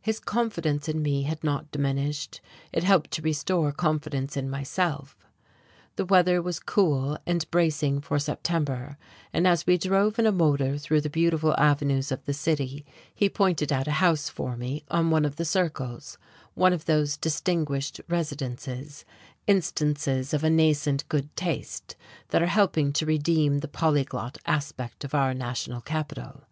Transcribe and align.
His 0.00 0.20
confidence 0.20 0.88
in 0.88 1.02
me 1.02 1.24
had 1.24 1.42
not 1.42 1.72
diminished. 1.72 2.40
It 2.72 2.84
helped 2.84 3.10
to 3.10 3.22
restore 3.22 3.72
confidence 3.72 4.36
in 4.36 4.48
myself. 4.48 5.16
The 5.96 6.04
weather 6.04 6.40
was 6.40 6.60
cool 6.60 7.18
and 7.26 7.44
bracing 7.50 8.00
for 8.00 8.20
September, 8.20 8.96
and 9.32 9.48
as 9.48 9.66
we 9.66 9.76
drove 9.76 10.16
in 10.20 10.26
a 10.26 10.30
motor 10.30 10.78
through 10.78 11.00
the 11.00 11.10
beautiful 11.10 11.56
avenues 11.58 12.12
of 12.12 12.24
the 12.24 12.32
city 12.32 12.86
he 13.12 13.28
pointed 13.28 13.72
out 13.72 13.88
a 13.88 13.98
house 13.98 14.28
for 14.28 14.56
me 14.56 14.84
on 14.92 15.10
one 15.10 15.24
of 15.24 15.34
the 15.34 15.44
circles, 15.44 16.18
one 16.54 16.72
of 16.72 16.84
those 16.84 17.16
distinguished 17.16 18.00
residences, 18.06 19.04
instances 19.48 20.32
of 20.32 20.44
a 20.44 20.50
nascent 20.50 21.02
good 21.08 21.34
taste, 21.34 21.96
that 22.28 22.40
are 22.40 22.46
helping 22.46 22.92
to 22.92 23.04
redeem 23.06 23.58
the 23.58 23.66
polyglot 23.66 24.38
aspect 24.46 25.02
of 25.02 25.16
our 25.16 25.34
national 25.34 25.80
capital. 25.80 26.44